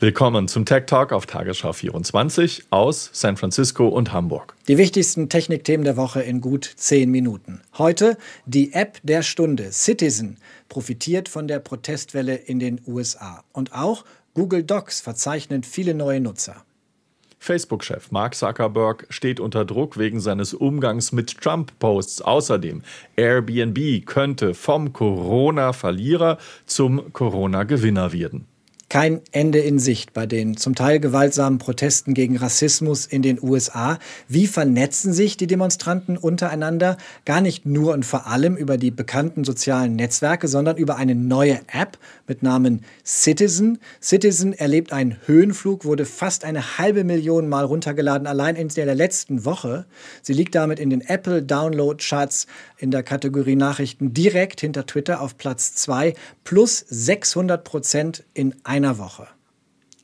Willkommen 0.00 0.46
zum 0.46 0.64
Tech 0.64 0.84
Talk 0.86 1.12
auf 1.12 1.26
Tagesschau 1.26 1.72
24 1.72 2.66
aus 2.70 3.10
San 3.12 3.36
Francisco 3.36 3.88
und 3.88 4.12
Hamburg. 4.12 4.54
Die 4.68 4.78
wichtigsten 4.78 5.28
Technikthemen 5.28 5.82
der 5.82 5.96
Woche 5.96 6.22
in 6.22 6.40
gut 6.40 6.72
zehn 6.76 7.10
Minuten. 7.10 7.62
Heute 7.78 8.16
die 8.46 8.74
App 8.74 9.00
der 9.02 9.22
Stunde. 9.22 9.72
Citizen 9.72 10.36
profitiert 10.68 11.28
von 11.28 11.48
der 11.48 11.58
Protestwelle 11.58 12.36
in 12.36 12.60
den 12.60 12.80
USA. 12.86 13.42
Und 13.52 13.74
auch 13.74 14.04
Google 14.34 14.62
Docs 14.62 15.00
verzeichnet 15.00 15.66
viele 15.66 15.94
neue 15.94 16.20
Nutzer. 16.20 16.62
Facebook-Chef 17.40 18.12
Mark 18.12 18.36
Zuckerberg 18.36 19.06
steht 19.10 19.40
unter 19.40 19.64
Druck 19.64 19.98
wegen 19.98 20.20
seines 20.20 20.54
Umgangs 20.54 21.10
mit 21.10 21.40
Trump-Posts. 21.40 22.22
Außerdem, 22.22 22.82
Airbnb 23.16 24.06
könnte 24.06 24.54
vom 24.54 24.92
Corona-Verlierer 24.92 26.38
zum 26.66 27.12
Corona-Gewinner 27.12 28.12
werden 28.12 28.46
kein 28.88 29.20
Ende 29.32 29.58
in 29.58 29.78
Sicht 29.78 30.14
bei 30.14 30.26
den 30.26 30.56
zum 30.56 30.74
Teil 30.74 30.98
gewaltsamen 30.98 31.58
Protesten 31.58 32.14
gegen 32.14 32.36
Rassismus 32.36 33.04
in 33.04 33.20
den 33.20 33.42
USA. 33.42 33.98
Wie 34.28 34.46
vernetzen 34.46 35.12
sich 35.12 35.36
die 35.36 35.46
Demonstranten 35.46 36.16
untereinander? 36.16 36.96
Gar 37.26 37.42
nicht 37.42 37.66
nur 37.66 37.92
und 37.92 38.06
vor 38.06 38.26
allem 38.26 38.56
über 38.56 38.78
die 38.78 38.90
bekannten 38.90 39.44
sozialen 39.44 39.94
Netzwerke, 39.96 40.48
sondern 40.48 40.78
über 40.78 40.96
eine 40.96 41.14
neue 41.14 41.60
App 41.70 41.98
mit 42.26 42.42
Namen 42.42 42.82
Citizen. 43.04 43.78
Citizen 44.00 44.54
erlebt 44.54 44.92
einen 44.92 45.18
Höhenflug, 45.26 45.84
wurde 45.84 46.06
fast 46.06 46.44
eine 46.44 46.78
halbe 46.78 47.04
Million 47.04 47.48
Mal 47.48 47.64
runtergeladen, 47.64 48.26
allein 48.26 48.56
in 48.56 48.68
der 48.68 48.94
letzten 48.94 49.44
Woche. 49.44 49.84
Sie 50.22 50.32
liegt 50.32 50.54
damit 50.54 50.78
in 50.78 50.88
den 50.88 51.02
Apple 51.02 51.42
Download 51.42 52.02
Charts 52.02 52.46
in 52.78 52.90
der 52.90 53.02
Kategorie 53.02 53.56
Nachrichten 53.56 54.14
direkt 54.14 54.60
hinter 54.60 54.86
Twitter 54.86 55.20
auf 55.20 55.36
Platz 55.36 55.74
2 55.74 56.14
plus 56.44 56.84
600 56.88 57.64
Prozent 57.64 58.24
in 58.34 58.54
einer 58.78 58.98
Woche. 58.98 59.26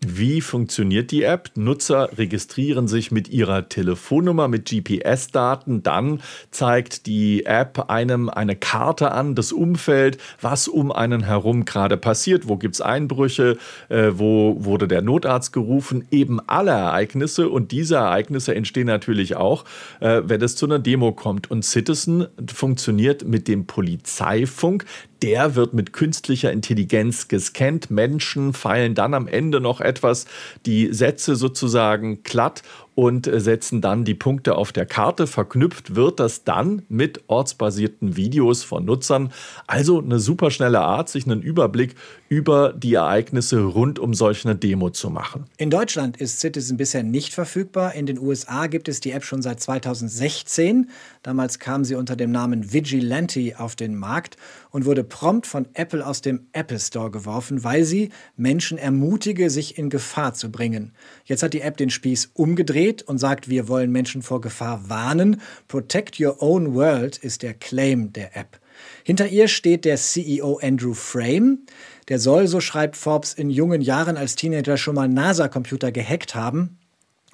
Wie 0.06 0.42
funktioniert 0.42 1.12
die 1.12 1.22
App? 1.22 1.50
Nutzer 1.54 2.10
registrieren 2.18 2.88
sich 2.88 3.10
mit 3.10 3.28
ihrer 3.28 3.70
Telefonnummer 3.70 4.48
mit 4.48 4.68
GPS-Daten. 4.68 5.82
Dann 5.82 6.20
zeigt 6.50 7.06
die 7.06 7.46
App 7.46 7.88
einem 7.88 8.28
eine 8.28 8.54
Karte 8.54 9.12
an, 9.12 9.34
das 9.34 9.50
Umfeld, 9.52 10.18
was 10.42 10.68
um 10.68 10.92
einen 10.92 11.22
herum 11.22 11.64
gerade 11.64 11.96
passiert. 11.96 12.48
Wo 12.48 12.58
gibt 12.58 12.74
es 12.74 12.80
Einbrüche? 12.82 13.56
Äh, 13.88 14.10
wo 14.14 14.56
wurde 14.64 14.88
der 14.88 15.00
Notarzt 15.00 15.54
gerufen? 15.54 16.06
Eben 16.10 16.38
alle 16.48 16.72
Ereignisse. 16.72 17.48
Und 17.48 17.72
diese 17.72 17.94
Ereignisse 17.94 18.54
entstehen 18.54 18.88
natürlich 18.88 19.36
auch, 19.36 19.64
äh, 20.00 20.20
wenn 20.26 20.42
es 20.42 20.56
zu 20.56 20.66
einer 20.66 20.80
Demo 20.80 21.12
kommt. 21.12 21.50
Und 21.50 21.64
Citizen 21.64 22.26
funktioniert 22.52 23.24
mit 23.24 23.48
dem 23.48 23.66
Polizeifunk 23.66 24.84
der 25.24 25.54
wird 25.54 25.72
mit 25.72 25.94
künstlicher 25.94 26.52
Intelligenz 26.52 27.28
gescannt. 27.28 27.90
Menschen 27.90 28.52
feilen 28.52 28.94
dann 28.94 29.14
am 29.14 29.26
Ende 29.26 29.58
noch 29.58 29.80
etwas 29.80 30.26
die 30.66 30.92
Sätze 30.92 31.34
sozusagen 31.34 32.22
glatt 32.24 32.62
und 32.94 33.28
setzen 33.32 33.80
dann 33.80 34.04
die 34.04 34.14
Punkte 34.14 34.56
auf 34.56 34.72
der 34.72 34.86
Karte. 34.86 35.26
Verknüpft 35.26 35.96
wird 35.96 36.20
das 36.20 36.44
dann 36.44 36.82
mit 36.88 37.24
ortsbasierten 37.26 38.16
Videos 38.16 38.62
von 38.62 38.84
Nutzern. 38.84 39.32
Also 39.66 40.00
eine 40.00 40.20
super 40.20 40.50
schnelle 40.50 40.80
Art, 40.80 41.08
sich 41.08 41.26
einen 41.26 41.42
Überblick 41.42 41.96
über 42.28 42.72
die 42.72 42.94
Ereignisse 42.94 43.62
rund 43.62 43.98
um 43.98 44.14
solch 44.14 44.44
eine 44.44 44.56
Demo 44.56 44.90
zu 44.90 45.10
machen. 45.10 45.44
In 45.56 45.70
Deutschland 45.70 46.16
ist 46.16 46.40
Citizen 46.40 46.76
bisher 46.76 47.02
nicht 47.02 47.34
verfügbar. 47.34 47.94
In 47.94 48.06
den 48.06 48.18
USA 48.18 48.66
gibt 48.66 48.88
es 48.88 49.00
die 49.00 49.10
App 49.10 49.24
schon 49.24 49.42
seit 49.42 49.60
2016. 49.60 50.90
Damals 51.22 51.58
kam 51.58 51.84
sie 51.84 51.94
unter 51.96 52.16
dem 52.16 52.30
Namen 52.30 52.72
Vigilante 52.72 53.54
auf 53.58 53.76
den 53.76 53.96
Markt 53.96 54.36
und 54.70 54.84
wurde 54.84 55.04
prompt 55.04 55.46
von 55.46 55.66
Apple 55.74 56.04
aus 56.04 56.20
dem 56.20 56.46
Apple 56.52 56.78
Store 56.78 57.10
geworfen, 57.10 57.64
weil 57.64 57.84
sie 57.84 58.10
Menschen 58.36 58.78
ermutige, 58.78 59.50
sich 59.50 59.78
in 59.78 59.90
Gefahr 59.90 60.34
zu 60.34 60.50
bringen. 60.50 60.92
Jetzt 61.24 61.42
hat 61.42 61.54
die 61.54 61.60
App 61.60 61.76
den 61.76 61.90
Spieß 61.90 62.30
umgedreht 62.34 62.83
steht 62.84 63.02
und 63.02 63.16
sagt, 63.16 63.48
wir 63.48 63.66
wollen 63.68 63.90
Menschen 63.90 64.20
vor 64.20 64.42
Gefahr 64.42 64.90
warnen. 64.90 65.40
Protect 65.68 66.20
Your 66.20 66.42
Own 66.42 66.74
World 66.74 67.16
ist 67.16 67.42
der 67.42 67.54
Claim 67.54 68.12
der 68.12 68.36
App. 68.36 68.60
Hinter 69.04 69.26
ihr 69.28 69.48
steht 69.48 69.86
der 69.86 69.96
CEO 69.96 70.58
Andrew 70.62 70.92
Frame. 70.92 71.60
Der 72.08 72.18
soll, 72.18 72.46
so 72.46 72.60
schreibt 72.60 72.98
Forbes, 72.98 73.32
in 73.32 73.48
jungen 73.48 73.80
Jahren 73.80 74.18
als 74.18 74.36
Teenager 74.36 74.76
schon 74.76 74.96
mal 74.96 75.08
NASA-Computer 75.08 75.92
gehackt 75.92 76.34
haben. 76.34 76.78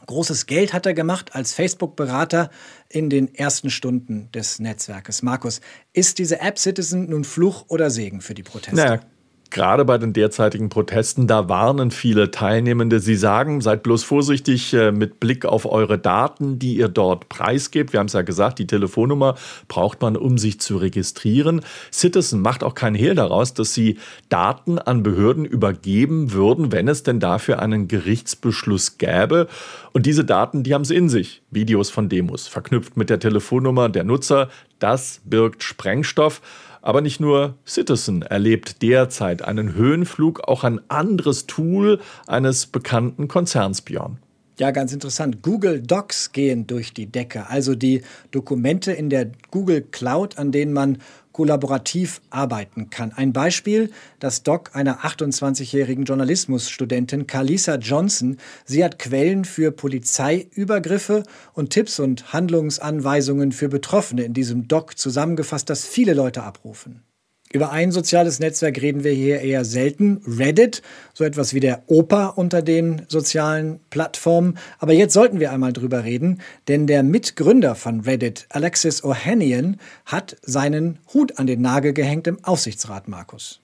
Großes 0.06 0.47
Geld 0.47 0.72
hat 0.72 0.86
er 0.86 0.94
gemacht 0.94 1.34
als 1.34 1.53
Facebook-Berater 1.53 2.50
in 2.88 3.10
den 3.10 3.34
ersten 3.34 3.70
Stunden 3.70 4.30
des 4.32 4.60
Netzwerkes. 4.60 5.22
Markus, 5.22 5.60
ist 5.92 6.19
diese 6.19 6.41
App 6.41 6.60
Citizen 6.60 7.10
nun 7.10 7.24
Fluch 7.24 7.64
oder 7.66 7.91
Segen 7.91 8.20
für 8.20 8.34
die 8.34 8.44
Proteste? 8.44 8.76
Naja, 8.76 9.00
gerade 9.50 9.84
bei 9.84 9.98
den 9.98 10.12
derzeitigen 10.12 10.68
Protesten, 10.68 11.26
da 11.26 11.48
warnen 11.48 11.90
viele 11.90 12.30
Teilnehmende. 12.30 13.00
Sie 13.00 13.16
sagen, 13.16 13.60
seid 13.60 13.82
bloß 13.82 14.04
vorsichtig 14.04 14.72
äh, 14.74 14.92
mit 14.92 15.20
Blick 15.20 15.44
auf 15.44 15.66
eure 15.66 15.98
Daten, 15.98 16.58
die 16.58 16.76
ihr 16.76 16.88
dort 16.88 17.28
preisgebt. 17.28 17.92
Wir 17.92 18.00
haben 18.00 18.06
es 18.06 18.12
ja 18.12 18.22
gesagt, 18.22 18.58
die 18.58 18.66
Telefonnummer 18.66 19.34
braucht 19.68 20.00
man, 20.00 20.16
um 20.16 20.38
sich 20.38 20.60
zu 20.60 20.76
registrieren. 20.76 21.62
Citizen 21.92 22.40
macht 22.40 22.64
auch 22.64 22.74
keinen 22.74 22.94
Hehl 22.94 23.14
daraus, 23.14 23.54
dass 23.54 23.74
sie 23.74 23.98
Daten 24.28 24.78
an 24.78 25.02
Behörden 25.02 25.44
übergeben 25.44 26.32
würden, 26.32 26.72
wenn 26.72 26.88
es 26.88 27.02
denn 27.02 27.20
dafür 27.20 27.60
einen 27.60 27.88
Gerichtsbeschluss 27.88 28.98
gäbe. 28.98 29.48
Und 29.92 30.06
diese 30.06 30.24
Daten, 30.24 30.62
die 30.62 30.74
haben 30.74 30.84
sie 30.84 30.96
in 30.96 31.08
sich. 31.08 31.42
Videos 31.50 31.90
von 31.90 32.08
Demos, 32.08 32.46
verknüpft 32.46 32.96
mit 32.96 33.10
der 33.10 33.18
Telefonnummer 33.18 33.88
der 33.88 34.04
Nutzer. 34.04 34.48
Das 34.78 35.20
birgt 35.24 35.62
Sprengstoff. 35.62 36.40
Aber 36.82 37.00
nicht 37.00 37.20
nur 37.20 37.54
Citizen 37.66 38.22
erlebt 38.22 38.82
derzeit 38.82 39.42
einen 39.42 39.74
Höhenflug, 39.74 40.41
auch 40.48 40.64
ein 40.64 40.80
anderes 40.88 41.46
Tool 41.46 42.00
eines 42.26 42.66
bekannten 42.66 43.28
Konzerns, 43.28 43.82
Björn. 43.82 44.18
Ja, 44.60 44.72
ganz 44.72 44.93
interessant. 44.93 45.41
Google 45.41 45.81
Docs 45.81 46.32
gehen 46.32 46.66
durch 46.66 46.93
die 46.93 47.06
Decke, 47.06 47.48
also 47.48 47.75
die 47.75 48.03
Dokumente 48.31 48.93
in 48.93 49.09
der 49.09 49.31
Google 49.50 49.81
Cloud, 49.81 50.37
an 50.37 50.53
denen 50.53 50.75
man 50.75 50.98
kollaborativ 51.32 52.21
arbeiten 52.28 52.91
kann. 52.91 53.10
Ein 53.15 53.32
Beispiel, 53.32 53.91
das 54.19 54.43
Doc 54.43 54.76
einer 54.76 54.98
28-jährigen 54.98 56.04
Journalismusstudentin 56.04 57.26
Kalisa 57.26 57.76
Johnson. 57.76 58.37
Sie 58.66 58.84
hat 58.84 58.98
Quellen 58.98 59.47
für 59.47 59.72
Polizeiübergriffe 59.72 61.22
und 61.54 61.71
Tipps 61.71 61.98
und 61.98 62.34
Handlungsanweisungen 62.34 63.53
für 63.53 63.71
Betroffene 63.71 64.25
in 64.25 64.34
diesem 64.34 64.69
Doc 64.69 64.98
zusammengefasst, 64.98 65.71
das 65.71 65.87
viele 65.87 66.12
Leute 66.12 66.42
abrufen. 66.42 67.03
Über 67.52 67.72
ein 67.72 67.90
soziales 67.90 68.38
Netzwerk 68.38 68.80
reden 68.80 69.02
wir 69.02 69.10
hier 69.10 69.40
eher 69.40 69.64
selten. 69.64 70.22
Reddit, 70.24 70.82
so 71.12 71.24
etwas 71.24 71.52
wie 71.52 71.58
der 71.58 71.82
Opa 71.88 72.26
unter 72.28 72.62
den 72.62 73.02
sozialen 73.08 73.80
Plattformen. 73.90 74.56
Aber 74.78 74.92
jetzt 74.92 75.14
sollten 75.14 75.40
wir 75.40 75.50
einmal 75.50 75.72
drüber 75.72 76.04
reden, 76.04 76.40
denn 76.68 76.86
der 76.86 77.02
Mitgründer 77.02 77.74
von 77.74 78.02
Reddit, 78.02 78.46
Alexis 78.50 79.02
Ohanian, 79.02 79.80
hat 80.06 80.36
seinen 80.42 81.00
Hut 81.12 81.38
an 81.40 81.48
den 81.48 81.60
Nagel 81.60 81.92
gehängt 81.92 82.28
im 82.28 82.44
Aufsichtsrat, 82.44 83.08
Markus. 83.08 83.60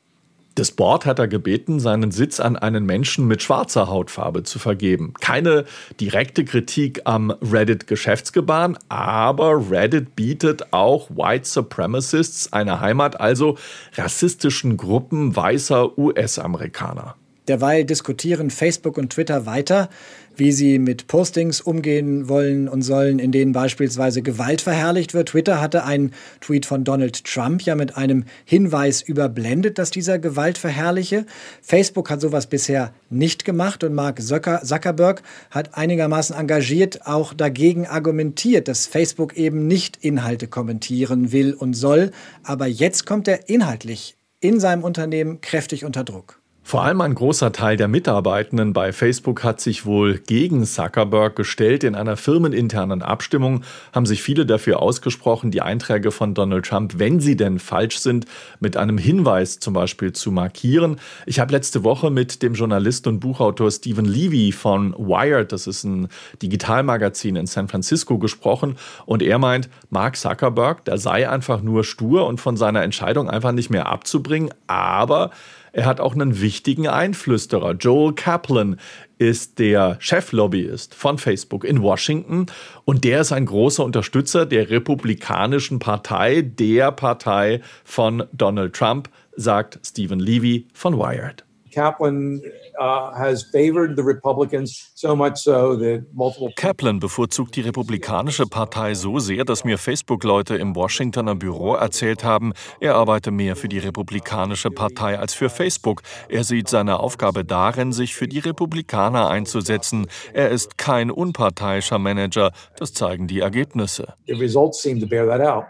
Das 0.57 0.73
Board 0.73 1.05
hat 1.05 1.19
er 1.19 1.29
gebeten, 1.29 1.81
seinen 1.81 2.11
Sitz 2.13 2.41
an 2.41 2.57
einen 2.57 2.87
Menschen 2.87 3.29
mit 3.29 3.43
schwarzer 3.43 3.89
Hautfarbe 3.89 4.43
zu 4.43 4.59
vergeben. 4.59 5.13
Keine 5.21 5.67
direkte 6.01 6.47
Kritik 6.47 7.03
am 7.05 7.31
Reddit-Geschäftsgebaren, 7.31 8.79
aber 8.89 9.71
Reddit 9.71 10.17
bietet 10.17 10.73
auch 10.73 11.11
White 11.11 11.47
Supremacists 11.47 12.55
eine 12.55 12.81
Heimat, 12.81 13.21
also 13.21 13.59
rassistischen 13.97 14.79
Gruppen 14.79 15.37
weißer 15.37 15.99
US-Amerikaner. 15.99 17.17
Derweil 17.49 17.85
diskutieren 17.85 18.51
Facebook 18.51 18.99
und 18.99 19.11
Twitter 19.11 19.47
weiter, 19.47 19.89
wie 20.37 20.53
sie 20.53 20.79
mit 20.79 21.07
Postings 21.07 21.61
umgehen 21.61 22.29
wollen 22.29 22.69
und 22.69 22.83
sollen, 22.83 23.19
in 23.19 23.33
denen 23.33 23.53
beispielsweise 23.53 24.23
Gewalt 24.23 24.61
verherrlicht 24.61 25.15
wird. 25.15 25.31
Twitter 25.31 25.61
hatte 25.61 25.85
einen 25.85 26.13
Tweet 26.41 26.67
von 26.67 26.85
Donald 26.85 27.25
Trump 27.25 27.63
ja 27.63 27.75
mit 27.75 27.97
einem 27.97 28.25
Hinweis 28.45 29.03
überblendet, 29.03 29.79
dass 29.79 29.91
dieser 29.91 30.19
Gewalt 30.19 30.59
verherrliche. 30.59 31.25
Facebook 31.63 32.11
hat 32.11 32.21
sowas 32.21 32.47
bisher 32.47 32.93
nicht 33.09 33.45
gemacht 33.45 33.83
und 33.85 33.95
Mark 33.95 34.21
Zuckerberg 34.21 35.23
hat 35.51 35.77
einigermaßen 35.77 36.37
engagiert 36.37 37.07
auch 37.07 37.33
dagegen 37.33 37.87
argumentiert, 37.87 38.69
dass 38.69 38.87
Facebook 38.87 39.37
eben 39.37 39.67
nicht 39.67 39.99
Inhalte 40.05 40.49
kommentieren 40.49 41.33
will 41.33 41.55
und 41.55 41.75
soll. 41.75 42.11
Aber 42.43 42.67
jetzt 42.67 43.07
kommt 43.07 43.29
er 43.29 43.49
inhaltlich 43.49 44.17
in 44.41 44.61
seinem 44.61 44.85
Unternehmen 44.85 45.41
kräftig 45.41 45.85
unter 45.85 46.05
Druck. 46.05 46.41
Vor 46.67 46.83
allem 46.83 47.01
ein 47.01 47.15
großer 47.15 47.53
Teil 47.53 47.77
der 47.77 47.87
Mitarbeitenden 47.87 48.73
bei 48.73 48.93
Facebook 48.93 49.45
hat 49.45 49.61
sich 49.61 49.87
wohl 49.87 50.19
gegen 50.19 50.65
Zuckerberg 50.65 51.37
gestellt. 51.37 51.85
In 51.85 51.95
einer 51.95 52.17
firmeninternen 52.17 53.03
Abstimmung 53.03 53.63
haben 53.93 54.05
sich 54.05 54.21
viele 54.21 54.47
dafür 54.47 54.83
ausgesprochen, 54.83 55.53
die 55.53 55.63
Einträge 55.63 56.11
von 56.11 56.35
Donald 56.35 56.67
Trump, 56.67 56.99
wenn 56.99 57.21
sie 57.21 57.37
denn 57.37 57.61
falsch 57.61 58.01
sind, 58.01 58.27
mit 58.59 58.77
einem 58.77 58.99
Hinweis 58.99 59.61
zum 59.61 59.75
Beispiel 59.75 60.13
zu 60.13 60.33
markieren. 60.33 60.99
Ich 61.25 61.39
habe 61.39 61.53
letzte 61.53 61.85
Woche 61.85 62.11
mit 62.11 62.43
dem 62.43 62.55
Journalist 62.55 63.07
und 63.07 63.21
Buchautor 63.21 63.71
Stephen 63.71 64.05
Levy 64.05 64.51
von 64.51 64.93
Wired, 64.95 65.53
das 65.53 65.69
ist 65.69 65.85
ein 65.85 66.09
Digitalmagazin 66.43 67.37
in 67.37 67.47
San 67.47 67.69
Francisco, 67.69 68.19
gesprochen 68.19 68.75
und 69.05 69.23
er 69.23 69.39
meint, 69.39 69.69
Mark 69.91 70.17
Zuckerberg, 70.17 70.85
der 70.85 70.99
sei 70.99 71.31
einfach 71.31 71.63
nur 71.63 71.85
stur 71.85 72.27
und 72.27 72.41
von 72.41 72.57
seiner 72.57 72.83
Entscheidung 72.83 73.31
einfach 73.31 73.53
nicht 73.53 73.71
mehr 73.71 73.87
abzubringen, 73.87 74.51
aber 74.67 75.31
er 75.77 75.85
hat 75.85 76.01
auch 76.01 76.15
einen 76.15 76.41
wichtigen 76.41 76.89
Einflüsterer. 76.89 77.73
Joel 77.73 78.15
Kaplan 78.15 78.81
ist 79.19 79.59
der 79.59 79.99
Cheflobbyist 80.01 80.95
von 80.95 81.19
Facebook 81.19 81.65
in 81.65 81.83
Washington 81.83 82.47
und 82.87 83.05
der 83.05 83.21
ist 83.21 83.33
ein 83.33 83.45
großer 83.45 83.85
Unterstützer 83.85 84.47
der 84.47 84.71
Republikanischen 84.71 85.79
Partei, 85.79 86.41
der 86.41 86.93
Partei 86.93 87.61
von 87.85 88.25
Donald 88.33 88.75
Trump, 88.75 89.11
sagt 89.37 89.79
Stephen 89.85 90.19
Levy 90.19 90.67
von 90.73 90.97
Wired. 90.99 91.46
Kaplan 91.77 92.41
uh, 92.81 93.13
has 93.15 93.43
favored 93.43 93.97
the 93.97 94.03
Republicans 94.03 94.91
so 94.95 95.15
much 95.15 95.37
so 95.37 95.77
that 95.77 96.07
multiple 96.15 96.51
Kaplan 96.57 97.01
bevorzugt 97.01 97.55
die 97.55 97.61
Republikanische 97.61 98.47
Partei 98.47 98.95
so 98.95 99.19
sehr, 99.19 99.45
dass 99.45 99.63
mir 99.65 99.77
Facebook-Leute 99.77 100.57
im 100.57 100.75
Washingtoner 100.75 101.35
Büro 101.35 101.75
erzählt 101.75 102.25
haben, 102.25 102.55
er 102.81 102.95
arbeite 102.95 103.31
mehr 103.31 103.57
für 103.57 103.69
die 103.69 103.79
Republikanische 103.79 104.71
Partei 104.71 105.19
als 105.19 105.35
für 105.35 105.51
Facebook. 105.51 106.01
Er 106.31 106.45
sieht 106.45 106.69
seine 106.69 106.99
Aufgabe 107.01 107.45
darin, 107.45 107.93
sich 107.93 108.15
für 108.15 108.27
die 108.27 108.39
Republikaner 108.39 109.29
einzusetzen. 109.29 110.07
Er 110.33 110.49
ist 110.49 110.79
kein 110.79 111.11
unparteiischer 111.11 111.99
Manager. 111.99 112.53
Das 112.79 112.95
zeigen 112.95 113.27
die 113.27 113.41
Ergebnisse. 113.41 114.15
the 114.27 114.33
results 114.33 114.81
seem 114.83 114.99
to 114.99 115.07
bear 115.07 115.27
that 115.27 115.41
out. 115.41 115.65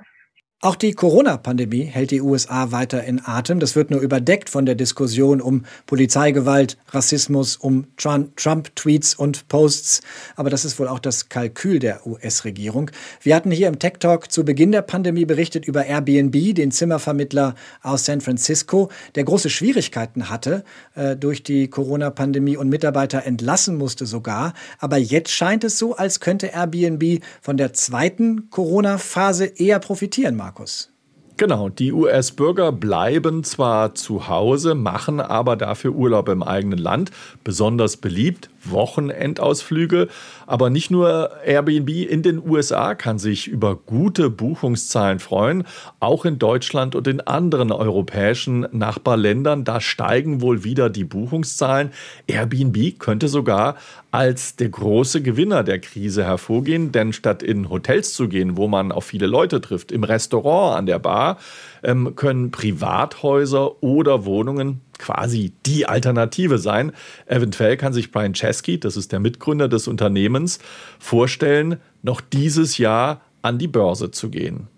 Auch 0.62 0.74
die 0.74 0.94
Corona-Pandemie 0.94 1.82
hält 1.82 2.10
die 2.10 2.22
USA 2.22 2.72
weiter 2.72 3.04
in 3.04 3.20
Atem. 3.22 3.60
Das 3.60 3.76
wird 3.76 3.90
nur 3.90 4.00
überdeckt 4.00 4.48
von 4.48 4.64
der 4.64 4.74
Diskussion 4.74 5.42
um 5.42 5.66
Polizeigewalt, 5.84 6.78
Rassismus, 6.88 7.56
um 7.56 7.88
Trump-Tweets 7.98 9.14
und 9.16 9.48
Posts. 9.48 10.00
Aber 10.34 10.48
das 10.48 10.64
ist 10.64 10.78
wohl 10.78 10.88
auch 10.88 10.98
das 10.98 11.28
Kalkül 11.28 11.78
der 11.78 12.06
US-Regierung. 12.06 12.90
Wir 13.20 13.36
hatten 13.36 13.50
hier 13.50 13.68
im 13.68 13.78
Tech 13.78 13.98
Talk 14.00 14.32
zu 14.32 14.46
Beginn 14.46 14.72
der 14.72 14.80
Pandemie 14.80 15.26
berichtet 15.26 15.66
über 15.68 15.84
Airbnb, 15.84 16.54
den 16.54 16.70
Zimmervermittler 16.70 17.54
aus 17.82 18.06
San 18.06 18.22
Francisco, 18.22 18.88
der 19.14 19.24
große 19.24 19.50
Schwierigkeiten 19.50 20.30
hatte 20.30 20.64
äh, 20.94 21.16
durch 21.16 21.42
die 21.42 21.68
Corona-Pandemie 21.68 22.56
und 22.56 22.70
Mitarbeiter 22.70 23.24
entlassen 23.26 23.76
musste 23.76 24.06
sogar. 24.06 24.54
Aber 24.78 24.96
jetzt 24.96 25.32
scheint 25.32 25.64
es 25.64 25.78
so, 25.78 25.96
als 25.96 26.20
könnte 26.20 26.46
Airbnb 26.46 27.22
von 27.42 27.58
der 27.58 27.74
zweiten 27.74 28.48
Corona-Phase 28.48 29.44
eher 29.44 29.80
profitieren, 29.80 30.38
Markus. 30.46 30.92
Genau, 31.38 31.68
die 31.68 31.92
US-Bürger 31.92 32.72
bleiben 32.72 33.44
zwar 33.44 33.94
zu 33.94 34.28
Hause, 34.28 34.74
machen 34.74 35.20
aber 35.20 35.56
dafür 35.56 35.92
Urlaub 35.92 36.30
im 36.30 36.42
eigenen 36.42 36.78
Land, 36.78 37.10
besonders 37.44 37.98
beliebt, 37.98 38.48
Wochenendausflüge. 38.64 40.08
Aber 40.46 40.70
nicht 40.70 40.90
nur 40.90 41.32
Airbnb 41.44 41.90
in 41.90 42.22
den 42.22 42.38
USA 42.38 42.94
kann 42.94 43.18
sich 43.18 43.48
über 43.48 43.76
gute 43.76 44.30
Buchungszahlen 44.30 45.18
freuen, 45.18 45.64
auch 46.00 46.24
in 46.24 46.38
Deutschland 46.38 46.94
und 46.94 47.06
in 47.06 47.20
anderen 47.20 47.70
europäischen 47.70 48.66
Nachbarländern, 48.72 49.64
da 49.64 49.82
steigen 49.82 50.40
wohl 50.40 50.64
wieder 50.64 50.88
die 50.88 51.04
Buchungszahlen. 51.04 51.90
Airbnb 52.28 52.98
könnte 52.98 53.28
sogar 53.28 53.76
als 54.16 54.56
der 54.56 54.70
große 54.70 55.20
Gewinner 55.20 55.62
der 55.62 55.78
Krise 55.78 56.24
hervorgehen, 56.24 56.90
denn 56.90 57.12
statt 57.12 57.42
in 57.42 57.68
Hotels 57.68 58.14
zu 58.14 58.28
gehen, 58.28 58.56
wo 58.56 58.66
man 58.66 58.90
auf 58.90 59.04
viele 59.04 59.26
Leute 59.26 59.60
trifft, 59.60 59.92
im 59.92 60.04
Restaurant, 60.04 60.78
an 60.78 60.86
der 60.86 60.98
Bar, 60.98 61.36
ähm, 61.82 62.16
können 62.16 62.50
Privathäuser 62.50 63.82
oder 63.82 64.24
Wohnungen 64.24 64.80
quasi 64.96 65.52
die 65.66 65.84
Alternative 65.84 66.56
sein. 66.56 66.92
Eventuell 67.26 67.76
kann 67.76 67.92
sich 67.92 68.10
Brian 68.10 68.32
Chesky, 68.32 68.80
das 68.80 68.96
ist 68.96 69.12
der 69.12 69.20
Mitgründer 69.20 69.68
des 69.68 69.86
Unternehmens, 69.86 70.60
vorstellen, 70.98 71.76
noch 72.00 72.22
dieses 72.22 72.78
Jahr 72.78 73.20
an 73.42 73.58
die 73.58 73.68
Börse 73.68 74.12
zu 74.12 74.30
gehen. 74.30 74.68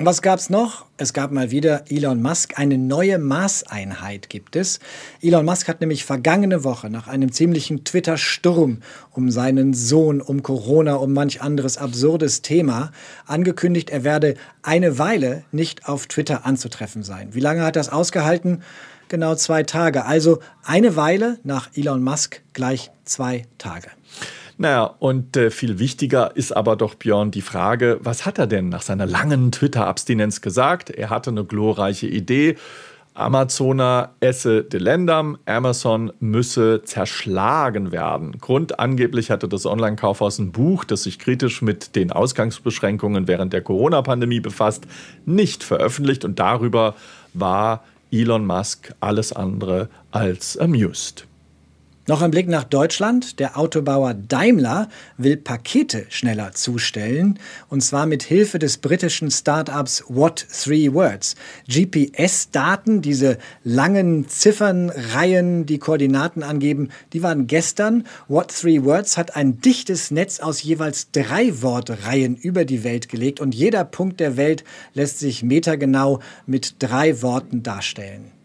Was 0.00 0.22
gab's 0.22 0.48
noch? 0.48 0.86
Es 0.96 1.12
gab 1.12 1.32
mal 1.32 1.50
wieder 1.50 1.82
Elon 1.90 2.22
Musk. 2.22 2.56
Eine 2.56 2.78
neue 2.78 3.18
Maßeinheit 3.18 4.28
gibt 4.28 4.54
es. 4.54 4.78
Elon 5.20 5.44
Musk 5.44 5.66
hat 5.66 5.80
nämlich 5.80 6.04
vergangene 6.04 6.62
Woche 6.62 6.88
nach 6.88 7.08
einem 7.08 7.32
ziemlichen 7.32 7.82
Twitter-Sturm 7.82 8.78
um 9.10 9.30
seinen 9.32 9.74
Sohn, 9.74 10.20
um 10.20 10.44
Corona, 10.44 10.94
um 10.94 11.12
manch 11.12 11.42
anderes 11.42 11.78
absurdes 11.78 12.42
Thema 12.42 12.92
angekündigt, 13.26 13.90
er 13.90 14.04
werde 14.04 14.36
eine 14.62 15.00
Weile 15.00 15.42
nicht 15.50 15.88
auf 15.88 16.06
Twitter 16.06 16.46
anzutreffen 16.46 17.02
sein. 17.02 17.34
Wie 17.34 17.40
lange 17.40 17.64
hat 17.64 17.74
das 17.74 17.88
ausgehalten? 17.88 18.62
Genau 19.08 19.34
zwei 19.34 19.64
Tage. 19.64 20.04
Also 20.04 20.38
eine 20.62 20.94
Weile 20.94 21.40
nach 21.42 21.70
Elon 21.74 22.04
Musk 22.04 22.40
gleich 22.52 22.92
zwei 23.04 23.46
Tage. 23.58 23.88
Naja, 24.60 24.92
und 24.98 25.36
äh, 25.36 25.52
viel 25.52 25.78
wichtiger 25.78 26.36
ist 26.36 26.50
aber 26.50 26.74
doch 26.74 26.96
Björn 26.96 27.30
die 27.30 27.42
Frage, 27.42 28.00
was 28.02 28.26
hat 28.26 28.40
er 28.40 28.48
denn 28.48 28.68
nach 28.68 28.82
seiner 28.82 29.06
langen 29.06 29.52
Twitter-Abstinenz 29.52 30.40
gesagt? 30.40 30.90
Er 30.90 31.10
hatte 31.10 31.30
eine 31.30 31.44
glorreiche 31.44 32.08
Idee. 32.08 32.56
Amazoner 33.14 34.14
esse 34.18 34.64
delendam, 34.64 35.38
Amazon 35.46 36.12
müsse 36.18 36.82
zerschlagen 36.84 37.92
werden. 37.92 38.38
Grund 38.40 38.80
angeblich 38.80 39.30
hatte 39.30 39.48
das 39.48 39.64
Online-Kaufhaus 39.64 40.40
ein 40.40 40.50
Buch, 40.50 40.84
das 40.84 41.04
sich 41.04 41.20
kritisch 41.20 41.62
mit 41.62 41.94
den 41.94 42.10
Ausgangsbeschränkungen 42.10 43.28
während 43.28 43.52
der 43.52 43.62
Corona-Pandemie 43.62 44.40
befasst, 44.40 44.88
nicht 45.24 45.62
veröffentlicht 45.62 46.24
und 46.24 46.40
darüber 46.40 46.96
war 47.32 47.84
Elon 48.10 48.44
Musk 48.44 48.92
alles 48.98 49.32
andere 49.32 49.88
als 50.10 50.58
amused. 50.58 51.27
Noch 52.08 52.22
ein 52.22 52.30
Blick 52.30 52.48
nach 52.48 52.64
Deutschland. 52.64 53.38
Der 53.38 53.58
Autobauer 53.58 54.14
Daimler 54.14 54.88
will 55.18 55.36
Pakete 55.36 56.06
schneller 56.08 56.52
zustellen. 56.52 57.38
Und 57.68 57.82
zwar 57.82 58.06
mit 58.06 58.22
Hilfe 58.22 58.58
des 58.58 58.78
britischen 58.78 59.30
Startups 59.30 60.02
What 60.08 60.46
Three 60.50 60.94
Words. 60.94 61.36
GPS-Daten, 61.68 63.02
diese 63.02 63.36
langen 63.62 64.26
Ziffernreihen, 64.26 65.66
die 65.66 65.78
Koordinaten 65.78 66.42
angeben, 66.42 66.88
die 67.12 67.22
waren 67.22 67.46
gestern. 67.46 68.06
What 68.26 68.58
Three 68.58 68.84
Words 68.84 69.18
hat 69.18 69.36
ein 69.36 69.60
dichtes 69.60 70.10
Netz 70.10 70.40
aus 70.40 70.62
jeweils 70.62 71.10
drei 71.10 71.60
Wortreihen 71.60 72.36
über 72.36 72.64
die 72.64 72.84
Welt 72.84 73.10
gelegt. 73.10 73.38
Und 73.38 73.54
jeder 73.54 73.84
Punkt 73.84 74.18
der 74.18 74.38
Welt 74.38 74.64
lässt 74.94 75.18
sich 75.18 75.42
metergenau 75.42 76.20
mit 76.46 76.76
drei 76.78 77.20
Worten 77.20 77.62
darstellen. 77.62 78.37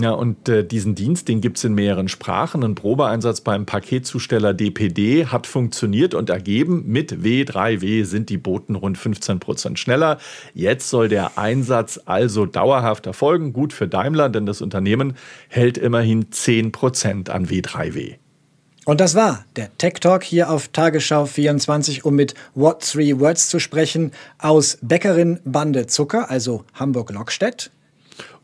Ja, 0.00 0.12
und 0.12 0.48
äh, 0.48 0.64
diesen 0.64 0.94
Dienst, 0.94 1.26
den 1.26 1.40
gibt 1.40 1.56
es 1.56 1.64
in 1.64 1.74
mehreren 1.74 2.06
Sprachen. 2.08 2.62
Ein 2.62 2.76
Probeeinsatz 2.76 3.40
beim 3.40 3.66
Paketzusteller 3.66 4.54
DPD 4.54 5.26
hat 5.26 5.48
funktioniert 5.48 6.14
und 6.14 6.30
ergeben, 6.30 6.84
mit 6.86 7.12
W3W 7.12 8.04
sind 8.04 8.28
die 8.28 8.38
Boten 8.38 8.76
rund 8.76 8.96
15 8.96 9.40
Prozent 9.40 9.78
schneller. 9.78 10.18
Jetzt 10.54 10.88
soll 10.88 11.08
der 11.08 11.36
Einsatz 11.36 12.00
also 12.04 12.46
dauerhaft 12.46 13.06
erfolgen. 13.06 13.52
Gut 13.52 13.72
für 13.72 13.88
Daimler, 13.88 14.28
denn 14.28 14.46
das 14.46 14.60
Unternehmen 14.60 15.16
hält 15.48 15.76
immerhin 15.76 16.30
10 16.30 16.70
Prozent 16.70 17.28
an 17.28 17.48
W3W. 17.48 18.16
Und 18.84 19.00
das 19.00 19.16
war 19.16 19.44
der 19.56 19.76
Tech 19.78 19.94
Talk 20.00 20.22
hier 20.22 20.48
auf 20.48 20.68
Tagesschau 20.68 21.26
24, 21.26 22.04
um 22.04 22.14
mit 22.14 22.34
What 22.54 22.88
Three 22.90 23.18
Words 23.18 23.48
zu 23.48 23.58
sprechen 23.58 24.12
aus 24.38 24.78
Bäckerin 24.80 25.40
Bande 25.44 25.88
Zucker, 25.88 26.30
also 26.30 26.64
Hamburg-Lockstedt 26.74 27.72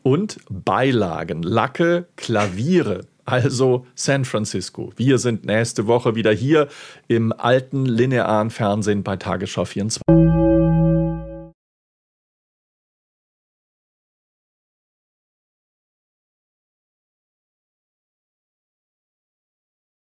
und 0.04 0.38
Beilagen, 0.48 1.42
Lacke, 1.42 2.06
Klaviere. 2.14 3.06
Also 3.24 3.86
San 3.94 4.26
Francisco. 4.26 4.92
Wir 4.96 5.16
sind 5.16 5.46
nächste 5.46 5.86
Woche 5.86 6.14
wieder 6.14 6.30
hier 6.30 6.68
im 7.08 7.32
alten 7.32 7.86
linearen 7.86 8.50
Fernsehen 8.50 9.02
bei 9.02 9.16
Tagesschau 9.16 9.64
24. 9.64 10.02